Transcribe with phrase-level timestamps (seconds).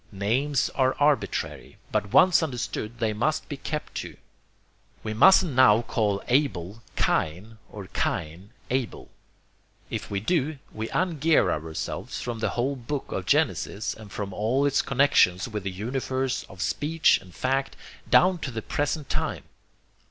[0.11, 4.17] Names are arbitrary, but once understood they must be kept to.
[5.03, 9.09] We mustn't now call Abel 'Cain' or Cain 'Abel.'
[9.91, 14.65] If we do, we ungear ourselves from the whole book of Genesis, and from all
[14.65, 17.75] its connexions with the universe of speech and fact
[18.09, 19.43] down to the present time.